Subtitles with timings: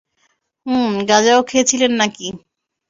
[0.65, 2.27] হুমম গাঁজাও খেয়েছিলেন নাকি?